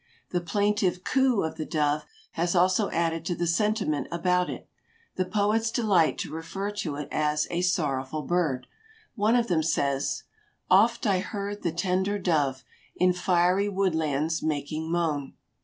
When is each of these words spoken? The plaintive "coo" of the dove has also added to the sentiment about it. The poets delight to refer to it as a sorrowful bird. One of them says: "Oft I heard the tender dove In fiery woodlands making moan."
The 0.31 0.41
plaintive 0.41 1.03
"coo" 1.03 1.43
of 1.43 1.57
the 1.57 1.65
dove 1.67 2.07
has 2.31 2.55
also 2.55 2.89
added 2.89 3.23
to 3.25 3.35
the 3.35 3.45
sentiment 3.45 4.07
about 4.11 4.49
it. 4.49 4.67
The 5.15 5.25
poets 5.25 5.69
delight 5.69 6.17
to 6.21 6.33
refer 6.33 6.71
to 6.71 6.95
it 6.95 7.07
as 7.11 7.45
a 7.51 7.61
sorrowful 7.61 8.23
bird. 8.23 8.65
One 9.13 9.35
of 9.35 9.45
them 9.47 9.61
says: 9.61 10.23
"Oft 10.71 11.05
I 11.05 11.19
heard 11.19 11.61
the 11.61 11.71
tender 11.71 12.17
dove 12.17 12.63
In 12.95 13.13
fiery 13.13 13.69
woodlands 13.69 14.41
making 14.41 14.91
moan." 14.91 15.35